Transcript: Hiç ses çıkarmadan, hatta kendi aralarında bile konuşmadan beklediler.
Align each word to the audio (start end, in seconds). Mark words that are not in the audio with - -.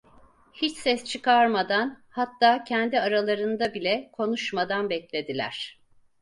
Hiç 0.53 0.77
ses 0.77 1.03
çıkarmadan, 1.05 2.03
hatta 2.09 2.63
kendi 2.63 2.99
aralarında 2.99 3.73
bile 3.73 4.09
konuşmadan 4.13 4.89
beklediler. 4.89 5.79